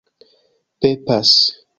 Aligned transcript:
pepas 0.81 1.29